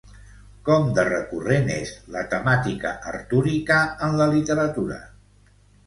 Com 0.69 0.87
de 0.99 1.03
recurrent 1.09 1.69
és 1.75 1.93
la 2.17 2.25
temàtica 2.33 2.97
artúrica 3.15 3.81
en 4.09 4.21
la 4.23 4.33
literatura? 4.37 5.03